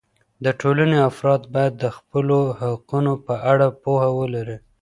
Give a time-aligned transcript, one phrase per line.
[0.43, 4.57] د ټولنې افراد باید د خپلو حقونو په اړه پوهه ولري.